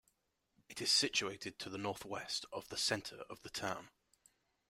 It 0.67 0.81
is 0.81 0.91
situated 0.91 1.59
to 1.59 1.69
the 1.69 1.77
north 1.77 2.05
west 2.05 2.47
of 2.51 2.67
the 2.69 2.75
centre 2.77 3.21
of 3.29 3.43
the 3.43 3.51
town. 3.51 3.89